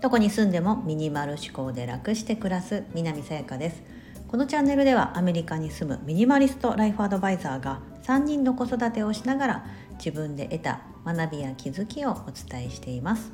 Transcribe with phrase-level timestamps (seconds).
[0.00, 3.82] どこに住んでもミニマル思考で楽して暮らす南さやかです。
[4.28, 9.66] このチャンネルではアメリカに住むミニマリストライフアドバイザーが3人の子育てをしながら
[9.98, 13.32] 自分で得た学びや気づきをお伝えしています。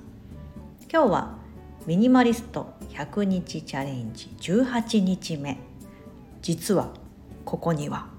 [0.91, 1.39] 今日は
[1.87, 5.59] ミニマリスト100日チャレンジ18日目。
[6.41, 6.91] 実は
[7.45, 8.12] ここには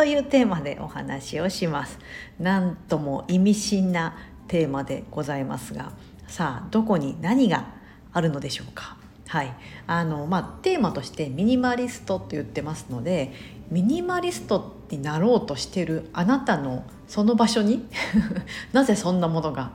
[0.00, 1.98] というテーマでお話をします。
[2.38, 4.16] なんとも意味深な
[4.48, 5.92] テーマでございますが
[6.26, 7.74] さあどこに何が
[8.10, 8.96] あるのでしょうか？
[9.28, 9.52] はい。
[9.86, 13.34] あのまあ、テーマとしてミニマリストと言ってますので
[13.70, 17.86] ミニマリストになろうとしてるあなたのその場所に？
[18.72, 19.72] なぜそんなものが？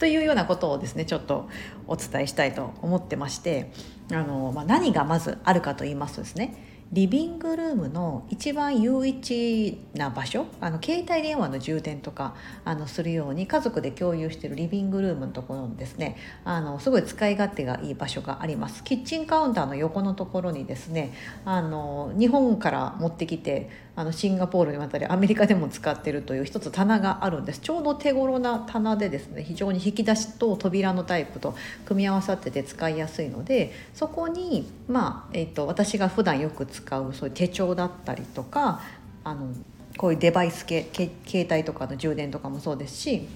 [0.00, 1.48] というようなことをですねちょっと
[1.86, 3.70] お伝えしたいと思ってまして
[4.10, 12.34] あの、まあ、何がまずあるかと言いますとですねリビングルームの一番有一な場所あの携帯電話の充電とか
[12.66, 18.84] あのするように家族で共有しているリビングルームのところにですねあのすごい使い勝手がいい場所があります。
[18.84, 21.14] キッチンカウンターの横のところにですね
[21.46, 31.54] あの日本から持ってきてあのシンガポールに渡りアメリカでも使ってるという一つ棚があるんですちょうど手頃な棚でですね非常に引き出しと扉のタイプと
[31.84, 38.80] 組み合わさってて使いやすいのでそこにまあ、えーと、私が普段よく使うそういう手帳だったりとか
[39.24, 39.52] あの
[39.98, 40.88] こういうデバイス系
[41.26, 43.28] 携帯とかの充電とかもそうですし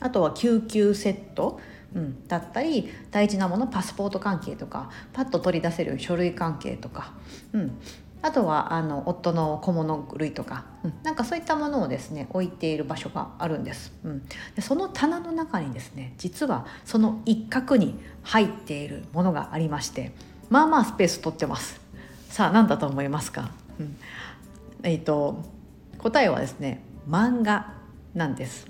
[0.00, 1.60] あとは救急セット
[1.92, 7.12] うん、だったり大事なものパスポート関係とかパッと取り出せる書類関係とか、
[7.52, 7.72] うん、
[8.22, 20.12] あとはあの夫の小物類とか、うん、なんかそういったものをですね置いている場所があるんです、うん、でその棚の中にですね実はその一角に入っているものがありまして
[20.50, 21.80] まあまあスペース取ってます。
[22.28, 23.96] さあ何だと思いますか、うん、
[24.82, 25.44] えっ、ー、と
[25.98, 27.74] 答えはですね漫画
[28.14, 28.66] なんです。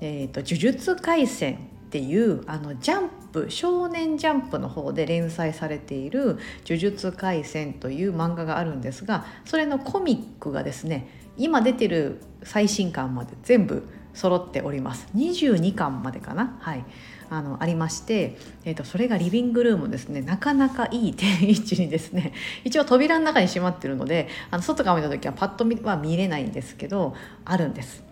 [0.00, 1.54] え、ー、と呪術廻戦
[1.86, 15.06] っていうあのジャンプ少年ジャンプの方で連載されている「呪術廻戦」という漫画があるんですがそれのコミックがですね今出てる最新刊まで全部揃っております。
[15.14, 16.56] 22巻までかな？
[16.60, 16.84] はい。
[17.30, 20.22] あのありまして、えーと、それがリビングルームですね。
[20.22, 22.32] なかなかいい定位置にですね
[22.64, 28.02] 一応扉の中に閉まってるのであの外から見た時はパッと見は見れないんですけどあるんです。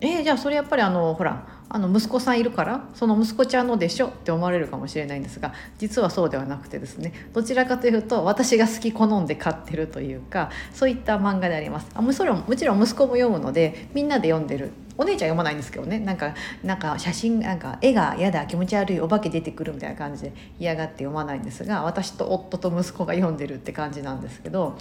[0.00, 11.88] えー、じゃあそれやっぱりあのほらあの息子さんいるからその息子ちゃんのでしょって思われるかもしれないんですが実はそうではなくてですねどちらかというと私が好き好んで買ってるというかそういった漫画であります。
[11.94, 14.72] あもちろんもちろん息子も読むのでみんなで読んでる。
[14.98, 15.98] お姉ちゃん読まないんですけどね。
[16.00, 24.76] なんかなんか写真なんか絵が嫌だ気持ち悪いお化け出てくるみたいな感じで嫌がって読まないんですが私と夫と息子が読んでるって感じなんですけど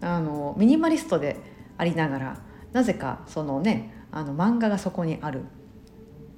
[0.00, 1.36] あのミニマリストで
[1.76, 2.36] ありながら
[2.72, 5.42] なぜかそのねあの漫画がそこにある。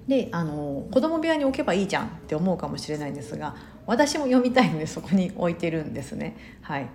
[0.08, 3.54] であの子供部屋に置けばいいじゃんって思うかもしれないんですが
[3.86, 6.36] 私も読みたいのでそこに置いてるんですね。
[6.60, 6.88] はい、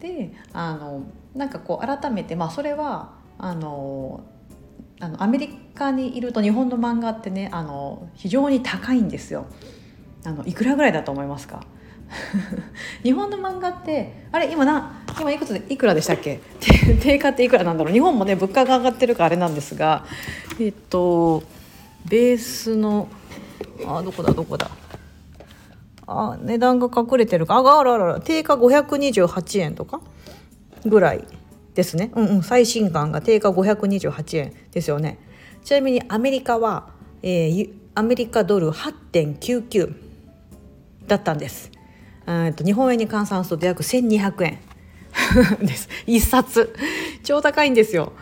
[0.00, 1.02] であの
[1.34, 4.20] なんかこう改めて、まあ、それはあの
[5.00, 9.46] あのアメリカにいると日本の漫画ってねあの非常に高いんですよ。
[10.24, 11.60] あのいくらぐらいだと思いますか？
[13.02, 16.40] 日本の漫画ってあれ今な今いくつでいくらでしたっけ？
[17.02, 20.04] 定価っていくらなんだろう日本もね物価が上がってるからあれなんですが
[20.60, 21.42] えっと
[22.08, 23.08] ベースの
[23.86, 24.70] あどこだどこだ。
[26.06, 27.54] あ値段が隠れてるか。
[27.56, 30.00] ああららら定価528円とか
[30.84, 31.24] ぐらい
[31.74, 32.10] ですね。
[32.14, 32.42] うんうん。
[32.42, 35.18] 最新刊が定価528円ですよね。
[35.64, 36.90] ちなみにアメリカは、
[37.22, 39.94] えー、アメリカドル8.99
[41.06, 41.70] だったんです。
[42.56, 44.58] と日本円に換算すると約1200円。
[45.60, 45.88] です。
[46.06, 46.74] 一冊。
[47.22, 48.12] 超高いんですよ。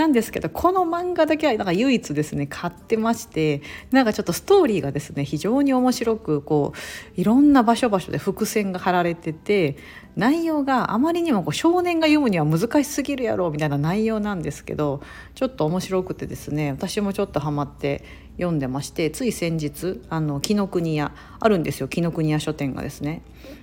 [0.00, 9.76] なんですけどこの漫画だけはなんか唯一ですね買ってましてなんかちょっとストーリーがですね非常に面白くこういろんな場所場所で伏線が張られてて
[10.16, 15.02] 内容があまりにもこう少年が読むには難しすぎるやろみたいな内容なんですけど
[15.34, 18.02] ちょっと面白くてですね私もちょっとハマって
[18.38, 23.22] 読んでましてつい先日あの紀ノ国屋あるんですよ紀ノ国屋書店がですね。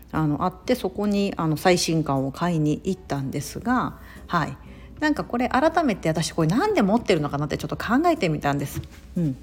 [0.09, 3.97] あのあってそこにあの最新刊を買いに行ったんですが
[4.27, 4.57] はい。
[4.99, 8.81] なんかこれ改めて私これ何で持ってるのかなってちょっと考えてみたんです。
[9.15, 9.35] うん。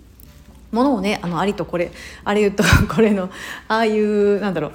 [0.72, 1.92] ものをねあのありとこれ
[2.24, 3.30] あれ言うと これの
[3.68, 4.72] ああいうなんだろう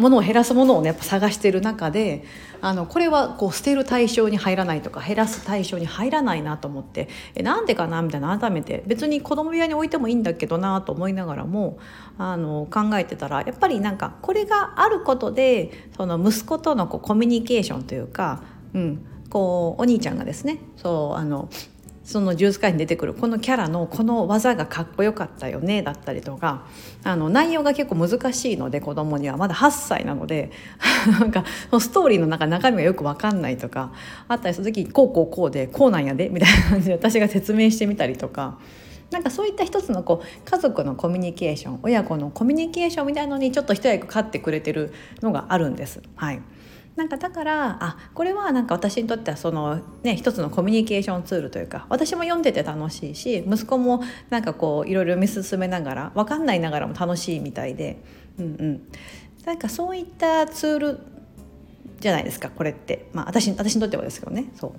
[0.00, 2.24] ものを減らすものをねやっぱ探してる中で
[2.62, 8.00] あのこれはこう捨てる対象に入らないとか減らす対象に入らないなと思ってえなんでかな？
[8.00, 11.78] みたいな改めて別に子供部屋に置いてもいいんだけどなと思いながらも
[12.16, 18.42] あの考えてたらやっぱりなんかこれがあることでその息子とのこうコミュニケーションというか、
[18.72, 19.04] うん、
[19.36, 21.50] こうお兄ちゃんがですねそうあの
[22.04, 26.64] そのジュース界に出てくるこのキャラのこの技がかっこよかったよねだったりとか
[27.04, 30.52] あの内容が結構難しいので子供にはまだ8歳なので
[31.20, 31.44] なんか
[31.78, 33.92] ストーリーの中中身がよく分かんないとか
[34.26, 38.58] あったりする時こうこうこうでこうなんやでみたいな感じで私が説明してみたりとか。
[39.10, 44.92] なんかそういった一つのこう家族のコミュニケーション親子のコミュニケーションみたいなのにちょっと一役買ってくれてる
[45.22, 46.02] のがあるんです。
[46.16, 46.40] はい
[46.96, 58.02] なんかだからあこれはなんか私にとってはそのね一つのコミュニケーションツールというか私も読んでて楽しいし息子もなんかこういろいろ見進めながら分かんないながらも楽しいみたいで
[58.38, 58.82] うんうん。
[59.44, 60.98] なんかそういったツール
[62.00, 63.08] じゃないですかこれって。
[63.12, 64.50] まあ私私にとってはですけどね。
[64.54, 64.72] そう。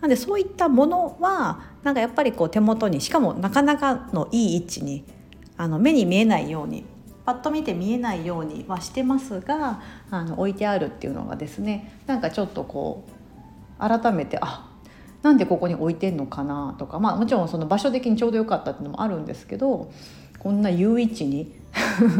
[0.00, 5.04] なんでそういったものはなんかやっぱりこう手元にしかもなかなかのいい位置に
[5.56, 6.84] あの目に見えないように
[7.26, 13.04] パッと見て見えないようにはしてますがあの置いてあるっていうのがですねなんかちょっとこ
[13.78, 14.70] う改めてあ
[15.22, 19.90] なんでここに置いてんのかなとかまあもちろんその場所的にちょうどよかったっていうのもあるんですけど
[20.38, 21.52] こんな有位置に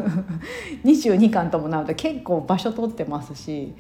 [0.85, 3.75] 22巻ともなると結構場所取ってますし、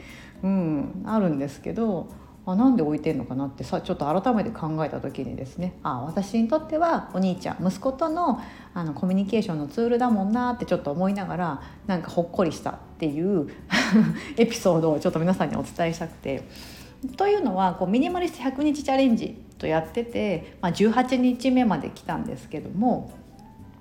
[0.45, 2.07] うん、あるんですけど
[2.47, 8.41] あなんで置いてんのかなってさちょっと改めて考えた時にですねあ私にとってはお兄ちゃん息子との
[8.73, 13.49] あのコミュニケーションのツールだもんなってちょっと思いながらなんかほっこりしたっていう
[14.39, 16.49] エピソードをちょっと皆さんにお伝えしたくて。
[17.17, 23.13] というのはこうミニマリスト100日チャレンジとやってて、まあ、18日目まで来たんですけども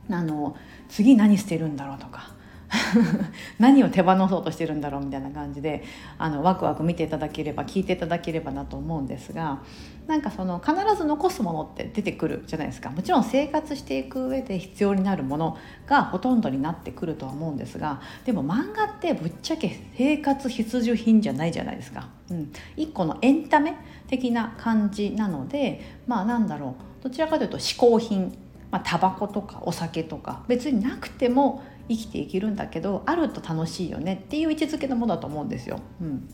[0.10, 0.56] あの
[0.90, 2.34] 次何捨てるんだろうとか
[3.60, 5.84] 何を手放そうとしてるんだろうみたいな感じで
[6.18, 9.60] あのワクワク見ていただければ聞いていただければなと思うんですが
[10.08, 12.92] なんかその必ず残すものって出てくるじゃないですか。
[12.92, 15.58] もちろん生活していく上で必要になるもの
[15.88, 22.08] がほとんどになってくるとは思うんですがでも漫画ってぶっちゃけ生活必需品じゃないじゃないですか。
[22.30, 23.76] うん、一個のエンタメ
[24.08, 27.04] 的な感じなのでまあなんだろう。
[27.04, 28.38] どちらかというと嗜好品。
[28.72, 30.44] まあ、タバコとかお酒とか。
[30.48, 35.80] 別になくても生きていけるんだけどあると楽しいよねっていう位置づけのものだと思うんですよ。
[36.02, 36.30] うん、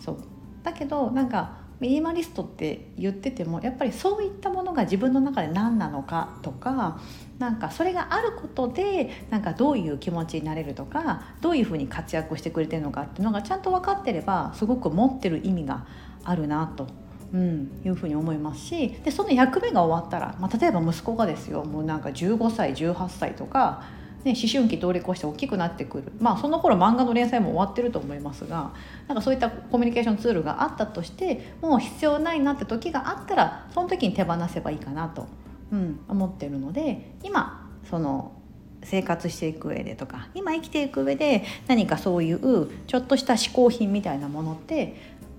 [0.00, 0.18] そう。
[0.62, 7.00] だけどなんかミニマリストって言っててもやっぱりそういったものが自分の中で何なのかとか
[7.38, 15.86] なんかそれがあることでなんかどういう気持ちになれるとかどういうふうに活躍してくれてるのかっていうのがちゃんと分かってればすごく持ってる意味が
[16.22, 16.86] あるなと
[17.32, 21.64] うん、いうふうに思いますしでその役目が終わったら、まあ、例えば息子がですよ。
[21.64, 23.82] もうなんか15歳18歳とか
[24.24, 26.12] ね、思春期通り越して大きくなってくる。
[26.18, 28.72] まあその頃漫画の連載も終わってると思いますが
[29.06, 35.26] なんかそういったコミュニケーションツールがあったとしてもう必要ないなって時があったらその時に手放せばいいかなと、
[35.72, 38.32] うん、思ってるので今その
[38.82, 44.96] 生活していく上でとか今生きていく上で何かそういうちょっとした嗜好品みたいなものって、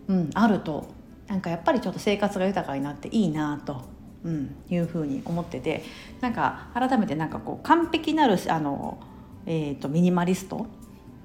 [0.07, 0.88] うん、あると
[1.27, 3.94] なんかやっぱりちょっと生活が豊かになっていいなと
[4.25, 5.83] うん、いうふうに思ってて
[6.19, 8.98] なんか改めてなんかこう完璧なるあの、
[9.45, 10.66] えーと、ミニマリスト？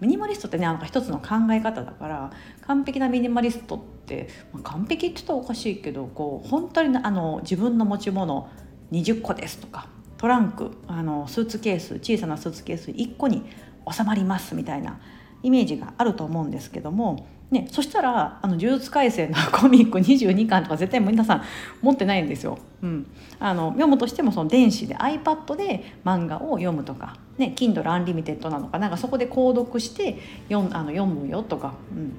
[0.00, 2.31] ミニマリストってねなんか一つの考え方だから
[2.62, 8.49] 完璧なミニマリストって、まあ、完璧って言ったらおかしいけどこう本当にあの自分の持ち物
[8.93, 13.44] 20個ですとかトランクあのスーツケース小さなスーツケース1個に
[13.91, 15.00] 収まりますみたいな
[15.43, 21.43] イメージがあると思うんですけどもね、そしたらあの呪術廻戦の コミック22巻とか絶対皆さん
[21.82, 22.58] 持ってないんですよ。
[22.82, 23.06] うん、
[23.41, 32.12] あの読むとしてもその電子で iPad で漫画を読むとか、ね、Kindle Unlimited なのかなんかそこで購読して読あの読むよとか、うん、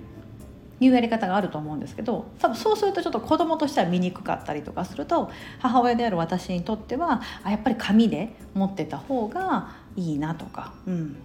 [0.86, 10.74] いうやり方があると思うんですけど多分そうするとちょっと子供としては見にくかったりとかすると母親である私にとってはあやっぱり紙で持ってた方がいいなとか。
[10.86, 11.16] うん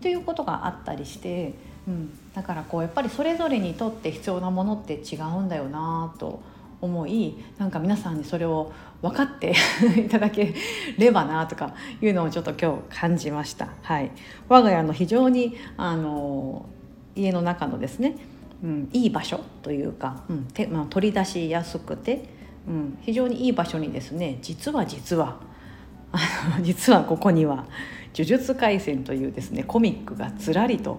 [0.00, 1.54] ということがあったりして
[1.88, 6.40] うん、だからこうやっぱりそれぞれにとって必要なものって違うんだよなと
[6.80, 9.54] 思いなんか皆さんにそれを分かって
[9.96, 10.54] いただけ
[10.98, 13.68] ればなとかいうのをちょっと今日感じました。
[13.82, 14.10] はい、
[14.48, 16.66] 我が家の非常にあの
[17.14, 18.16] 家の中のですね、
[18.62, 22.28] うん、いい場所というか、うんてまあ、取り出しやすくて、
[22.68, 25.40] うん、非常にいい場所にですね実は実は
[26.62, 27.66] 実はここには
[28.14, 30.98] 「呪術廻戦」というですねコミックがずらりと。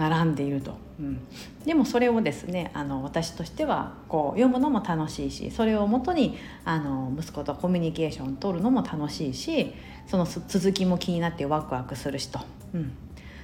[0.00, 1.20] 並んでいると、うん、
[1.66, 9.74] でもそれをですねあの私としてはこう読むのも楽しいしそれをもとにあの息子とコミュニケーション取るのも楽しいし
[10.06, 12.40] その続きも気になってワクワクするしと、
[12.74, 12.92] うん、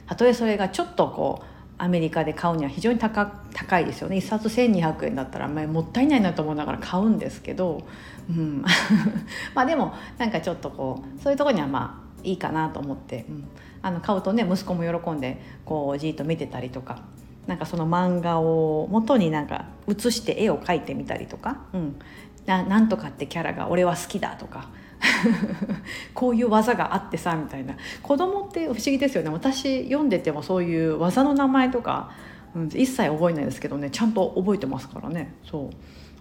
[0.07, 1.47] たとえそれがちょっとこう
[1.79, 4.17] アメリカで買うには非常に高高いですよね。
[4.17, 7.87] 1冊1200円だったらあん、まあ、もったいないなと思いながら買うんですけど、
[8.31, 8.65] うん、
[9.55, 13.25] まあでもなんかちょっとこうそういうとこにはまあいいかなと思って。
[13.29, 13.45] うん。
[13.83, 17.03] あの買うとね息子も喜んでこうじっと見てたりとか。
[17.47, 21.97] なんかその漫画を元になんか写して絵を描いてみたりとか、うん、
[22.45, 24.69] ななんとかってキャラが俺は好きだとか。
[26.15, 27.77] こういう技があってさみたいな。
[28.03, 29.31] 子供って不思議ですよね。
[29.31, 32.11] 私読んでてもそういう技の名前とか、
[32.55, 33.91] うん、一切覚えないですけどね。
[33.91, 35.35] ちゃんと覚えてますからね。
[35.45, 35.71] そう。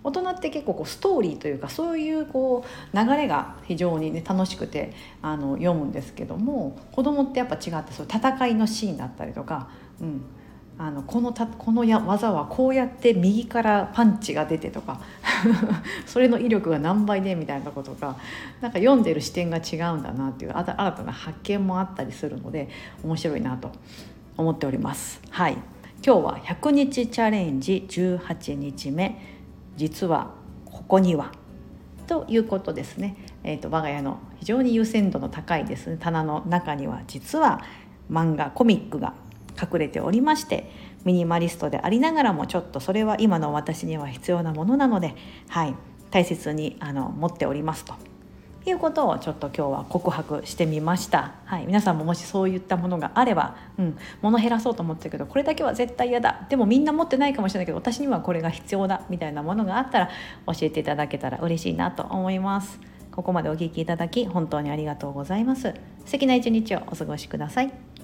[0.05, 4.93] 大人って結構こうストーリーというかそういうこう流れが非常にね楽しくて
[5.23, 9.67] あの読むんですけども子供ってやっぱ違ってそう戦いのシーンだったりとか、
[9.99, 10.21] うん、
[10.77, 15.01] あのこのたこのや技はこうやって右からパンチが出てとか
[16.05, 18.15] それの威力が何倍でみたいなことが
[18.61, 22.69] なんか読んでる視点が違うんだなっていう新たな発見もあったりするので
[23.03, 23.71] 面白いなと
[24.37, 25.19] 思っております。
[25.31, 25.57] はい
[26.05, 29.34] 今日は100日チャレンジ18日目
[29.75, 30.31] 実は
[30.65, 31.31] ここには
[32.07, 35.97] ということですね、えーと、我が家の非常に優先度の高いですね。
[35.99, 37.61] 棚の中には実は
[38.11, 39.13] 漫画コミックが
[39.59, 40.69] 隠れておりまして
[41.03, 45.15] ミニマリストでありながらもちょっとそれは今の私には必要なものなので、
[45.47, 45.75] はい、
[46.11, 48.14] 大切にあの持っておりますと。
[48.69, 56.45] いうことをちょっと今日は告白してみました、はい、皆さんももしそういったものがあれば、うん、物減らそうと思ってるけどこれだけは絶対嫌だ。
[56.49, 59.01] でもみんな持ってないかもしれないけど私にはこれが必要だ。
[59.09, 60.09] みたいなものがあったら
[60.47, 62.79] 教えていただけたら嬉しいなと思います。
[63.11, 65.73] ここまでお聴きいただき本当にありがとうございます。
[66.05, 67.94] 素敵な一日をお過ごしください。